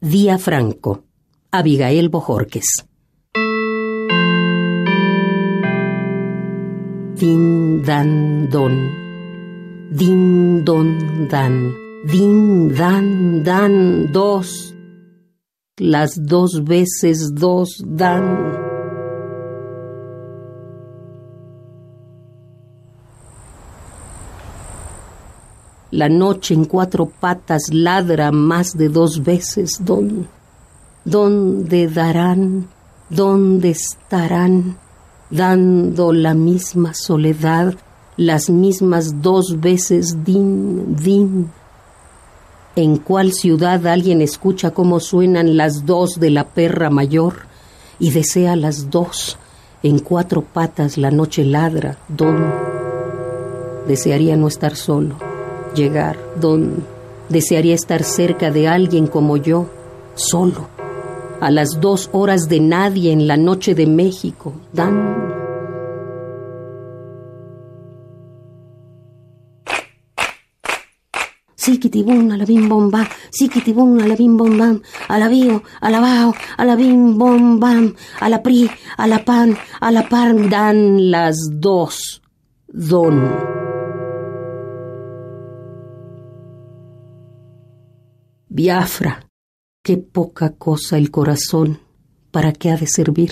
[0.00, 1.02] Día Franco,
[1.50, 2.86] Abigail Bojorques.
[7.16, 8.78] Din dan don,
[9.90, 11.74] din don dan,
[12.06, 14.72] din dan dan dos,
[15.80, 18.67] las dos veces dos dan.
[25.90, 29.78] La noche en cuatro patas ladra más de dos veces.
[29.80, 30.26] ¿Dónde,
[31.06, 32.68] dónde darán,
[33.08, 34.76] dónde estarán,
[35.30, 37.74] dando la misma soledad,
[38.18, 41.50] las mismas dos veces din, din?
[42.76, 47.46] ¿En cuál ciudad alguien escucha cómo suenan las dos de la perra mayor
[47.98, 49.38] y desea las dos?
[49.82, 52.52] En cuatro patas la noche ladra, don.
[53.86, 55.27] Desearía no estar solo
[55.74, 56.84] llegar, don
[57.28, 59.66] desearía estar cerca de alguien como yo,
[60.14, 60.68] solo,
[61.40, 65.28] a las dos horas de nadie en la noche de México, dan.
[71.54, 79.18] Siquitibum, alabim bomba, siquitibum, alabim bombam, alabío, alabao, alabim bombam, a la pri, a la
[79.22, 82.22] pan, a la pan, dan las dos,
[82.68, 83.57] don.
[88.58, 89.24] Biafra,
[89.84, 91.78] qué poca cosa el corazón,
[92.32, 93.30] ¿para qué ha de servir?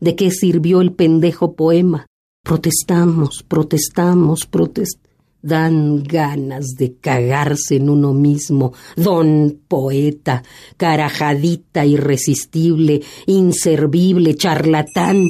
[0.00, 2.06] ¿De qué sirvió el pendejo poema?
[2.42, 4.98] Protestamos, protestamos, protest...
[5.40, 10.42] Dan ganas de cagarse en uno mismo, don poeta,
[10.76, 15.28] carajadita irresistible, inservible, charlatán.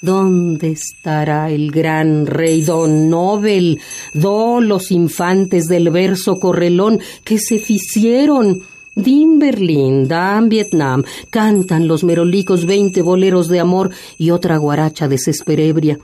[0.00, 3.80] ¿Dónde estará el gran rey don Nobel,
[4.14, 8.60] do los infantes del verso correlón que se ficieron?
[8.94, 15.98] Din Berlín, dan Vietnam, cantan los merolicos veinte boleros de amor y otra guaracha desesperebria.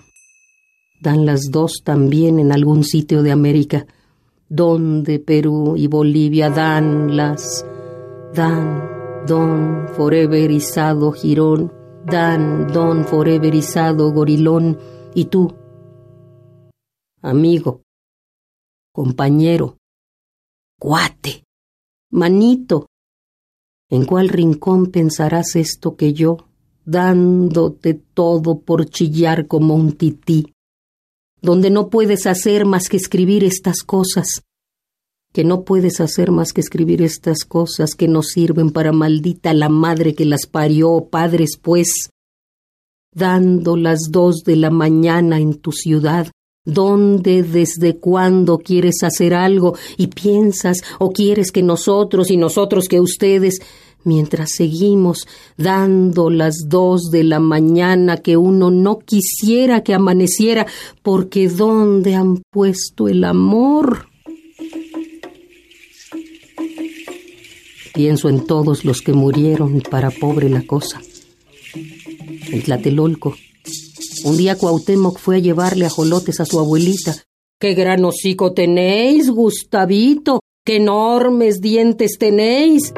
[1.00, 3.86] Dan las dos también en algún sitio de América.
[4.48, 7.64] ¿Dónde Perú y Bolivia dan las,
[8.34, 14.78] dan, don, forever izado girón Dan, Don Foreverizado, Gorilón,
[15.14, 15.54] y tú,
[17.22, 17.82] amigo,
[18.92, 19.78] compañero,
[20.78, 21.44] cuate,
[22.10, 22.86] manito,
[23.88, 26.48] ¿en cuál rincón pensarás esto que yo,
[26.84, 30.52] dándote todo por chillar como un tití,
[31.40, 34.42] donde no puedes hacer más que escribir estas cosas,
[35.34, 39.68] que no puedes hacer más que escribir estas cosas que no sirven para maldita la
[39.68, 42.08] madre que las parió, padres pues,
[43.12, 46.28] dando las dos de la mañana en tu ciudad,
[46.66, 53.02] ¿Dónde, desde cuándo quieres hacer algo y piensas o quieres que nosotros y nosotros que
[53.02, 53.58] ustedes,
[54.02, 55.26] mientras seguimos
[55.58, 60.66] dando las dos de la mañana que uno no quisiera que amaneciera,
[61.02, 64.13] porque ¿dónde han puesto el amor?
[67.94, 71.00] Pienso en todos los que murieron para pobre la cosa.
[71.74, 73.36] En Tlatelolco.
[74.24, 77.14] Un día Cuauhtémoc fue a llevarle ajolotes a su abuelita.
[77.60, 80.40] ¡Qué gran hocico tenéis, Gustavito!
[80.64, 82.92] ¡Qué enormes dientes tenéis!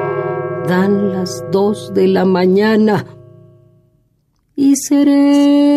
[0.67, 3.05] Dan las dos de la mañana.
[4.55, 5.67] Y sereno.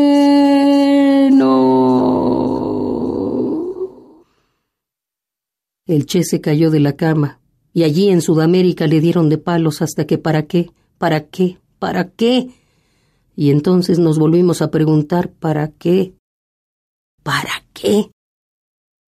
[5.84, 7.40] El Che se cayó de la cama
[7.72, 12.10] y allí en Sudamérica le dieron de palos hasta que para qué, para qué, para
[12.10, 12.50] qué.
[13.36, 16.14] Y entonces nos volvimos a preguntar para qué,
[17.22, 18.10] para qué.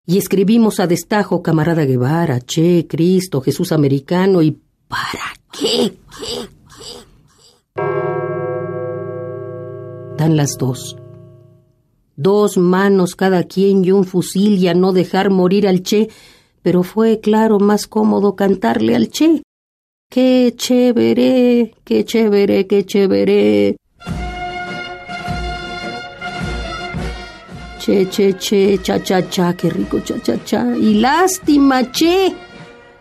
[0.06, 5.96] Y escribimos a destajo camarada Guevara, Che, Cristo, Jesús americano y ¿para qué?
[6.18, 6.48] ¿Qué?
[6.76, 7.82] ¿Qué?
[10.18, 10.96] Dan las dos.
[12.16, 16.10] Dos manos cada quien y un fusil y a no dejar morir al Che
[16.62, 19.42] pero fue, claro, más cómodo cantarle al Che.
[20.10, 21.74] ¡Qué chévere!
[21.84, 22.66] ¡Qué chévere!
[22.66, 23.76] ¡Qué chévere!
[27.80, 30.76] Che, che, che, cha, cha, cha, qué rico cha, cha, cha.
[30.76, 32.32] Y lástima, che.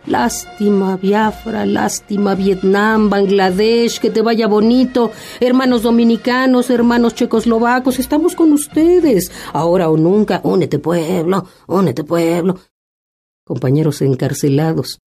[0.06, 5.12] Lástima, Biafra, lástima, Vietnam, Bangladesh, que te vaya bonito.
[5.38, 9.30] Hermanos dominicanos, hermanos checoslovacos, estamos con ustedes.
[9.52, 12.56] Ahora o nunca, únete pueblo, únete pueblo
[13.52, 14.98] compañeros encarcelados.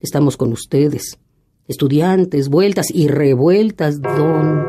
[0.00, 1.20] Estamos con ustedes.
[1.68, 4.64] Estudiantes, vueltas y revueltas, don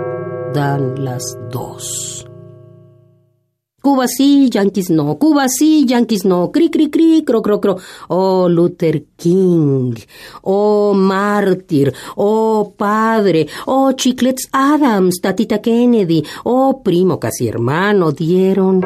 [0.54, 2.28] dan las dos.
[3.82, 5.18] Cuba sí, Yankees no.
[5.18, 6.52] Cuba sí, Yankees no.
[6.52, 7.78] Cri, cri, cri, cro, cro, cro.
[8.10, 9.96] Oh, Luther King.
[10.44, 11.92] Oh, mártir.
[12.18, 13.48] Oh, padre.
[13.66, 16.24] Oh, Chiclets Adams, tatita Kennedy.
[16.44, 18.12] Oh, primo casi hermano.
[18.12, 18.86] Dieron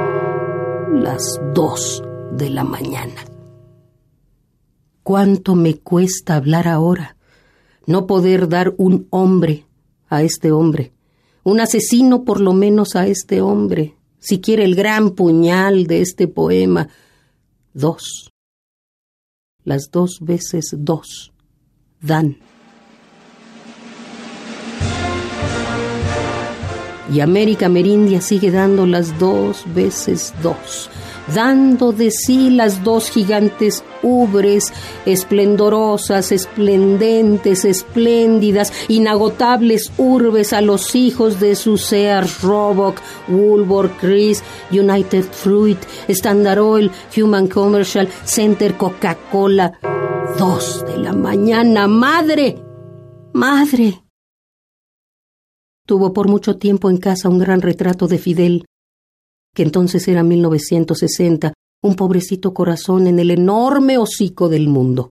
[0.94, 1.22] las
[1.54, 2.02] dos
[2.32, 3.31] de la mañana.
[5.04, 7.18] ¿Cuánto me cuesta hablar ahora?
[7.88, 9.66] No poder dar un hombre
[10.10, 10.92] a este hombre,
[11.44, 16.28] un asesino por lo menos a este hombre, si quiere el gran puñal de este
[16.28, 16.90] poema.
[17.74, 18.32] Dos.
[19.64, 21.34] Las dos veces dos
[22.00, 22.38] dan.
[27.12, 30.90] Y América Merindia sigue dando las dos veces dos
[31.34, 34.74] dando de sí las dos gigantes ubres,
[35.06, 45.24] esplendorosas, esplendentes, espléndidas, inagotables urbes a los hijos de su Sears Roebuck, Woolworth, Chris, United
[45.24, 49.80] Fruit, Standard Oil, Human Commercial, Center Coca-Cola.
[50.38, 52.58] Dos de la mañana, madre,
[53.34, 54.02] madre.
[55.86, 58.66] Tuvo por mucho tiempo en casa un gran retrato de Fidel,
[59.54, 61.54] que entonces era 1960,
[61.84, 65.10] un pobrecito corazón en el enorme hocico del mundo.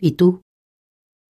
[0.00, 0.40] ¿Y tú?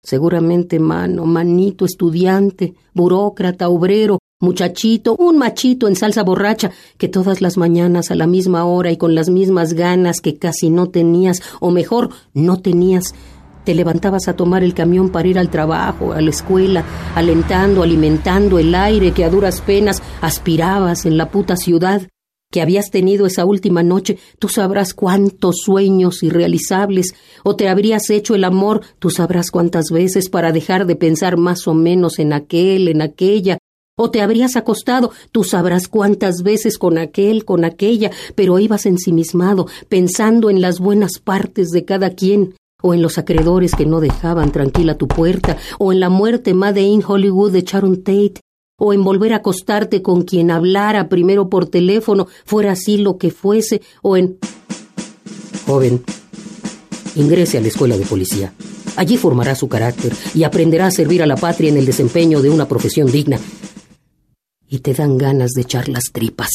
[0.03, 7.57] Seguramente mano, manito, estudiante, burócrata, obrero, muchachito, un machito en salsa borracha, que todas las
[7.57, 11.71] mañanas a la misma hora y con las mismas ganas que casi no tenías, o
[11.71, 13.15] mejor, no tenías,
[13.65, 16.85] te levantabas a tomar el camión para ir al trabajo, a la escuela,
[17.15, 22.07] alentando, alimentando el aire que a duras penas aspirabas en la puta ciudad
[22.51, 27.13] que habías tenido esa última noche, tú sabrás cuántos sueños irrealizables,
[27.43, 31.67] o te habrías hecho el amor, tú sabrás cuántas veces para dejar de pensar más
[31.67, 33.57] o menos en aquel, en aquella,
[33.97, 39.67] o te habrías acostado, tú sabrás cuántas veces con aquel, con aquella, pero ibas ensimismado,
[39.89, 44.51] pensando en las buenas partes de cada quien, o en los acreedores que no dejaban
[44.51, 48.41] tranquila tu puerta, o en la muerte Made in Hollywood de Sharon Tate,
[48.77, 53.31] o en volver a acostarte con quien hablara primero por teléfono, fuera así lo que
[53.31, 54.37] fuese, o en...
[55.65, 56.03] Joven,
[57.15, 58.53] ingrese a la escuela de policía.
[58.97, 62.49] Allí formará su carácter y aprenderá a servir a la patria en el desempeño de
[62.49, 63.39] una profesión digna.
[64.69, 66.49] Y te dan ganas de echar las tripas.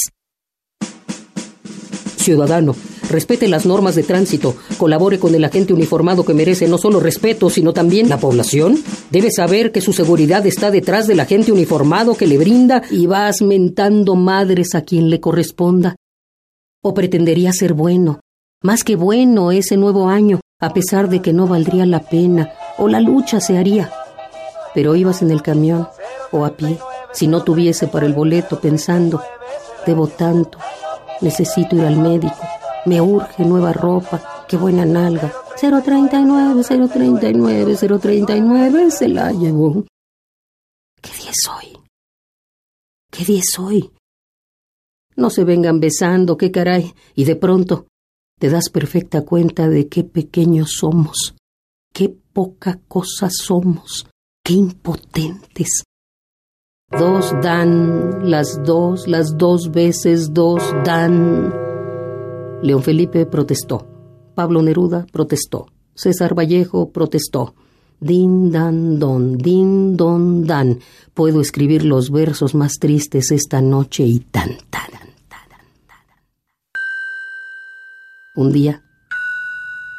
[2.17, 2.75] Ciudadano,
[3.11, 7.51] respete las normas de tránsito, colabore con el agente uniformado que merece no solo respeto,
[7.51, 8.79] sino también la población.
[9.11, 13.43] Debe saber que su seguridad está detrás del agente uniformado que le brinda y vas
[13.43, 15.97] mentando madres a quien le corresponda.
[16.83, 18.21] ¿O pretendería ser bueno?
[18.63, 22.89] Más que bueno ese nuevo año, a pesar de que no valdría la pena, o
[22.89, 23.91] la lucha se haría.
[24.75, 25.89] Pero ibas en el camión
[26.33, 26.79] o a pie,
[27.13, 29.23] si no tuviese para el boleto, pensando,
[29.87, 30.59] debo tanto,
[31.21, 32.39] necesito ir al médico,
[32.87, 35.33] me urge nueva ropa, qué buena nalga.
[35.61, 39.85] 039, 039, 039, se la llevó.
[41.01, 41.79] ¿Qué día es hoy?
[43.11, 43.91] ¿Qué día es hoy?
[45.17, 47.87] No se vengan besando, qué caray, y de pronto
[48.39, 51.35] te das perfecta cuenta de qué pequeños somos,
[51.93, 54.07] qué poca cosa somos,
[54.43, 55.83] qué impotentes.
[56.91, 61.70] Dos dan, las dos, las dos veces dos dan.
[62.63, 63.87] León Felipe protestó.
[64.35, 65.67] Pablo Neruda protestó.
[65.95, 67.55] César Vallejo protestó.
[68.01, 70.81] Din dan don, din don dan.
[71.15, 74.91] Puedo escribir los versos más tristes esta noche y tan, tan,
[78.37, 78.83] Un día,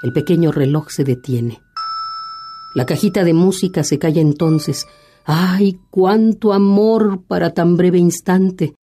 [0.04, 1.62] el pequeño reloj se detiene.
[2.74, 4.88] La cajita de música se calla entonces.
[5.26, 8.76] ¡Ay, cuánto amor para tan breve instante!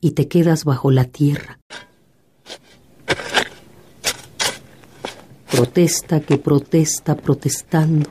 [0.00, 1.60] Y te quedas bajo la tierra
[5.54, 8.10] Protesta que protesta protestando,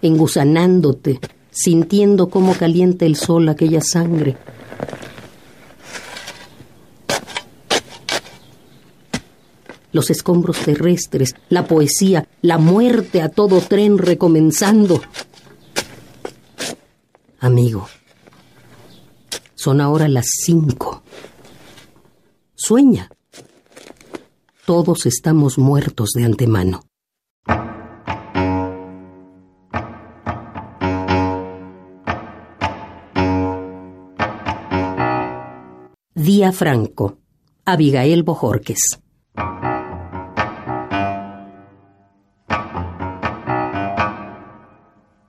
[0.00, 4.38] engusanándote, sintiendo cómo calienta el sol aquella sangre.
[9.92, 15.02] Los escombros terrestres, la poesía, la muerte a todo tren recomenzando.
[17.38, 17.86] Amigo,
[19.54, 21.02] son ahora las cinco.
[22.54, 23.10] Sueña
[24.64, 26.82] todos estamos muertos de antemano.
[36.14, 37.18] Día Franco,
[37.64, 39.01] Abigail Bojorques.